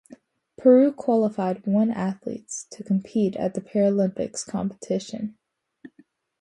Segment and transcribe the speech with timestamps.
[0.57, 5.37] Peru qualified one athletes to compete at the Paralympics competition.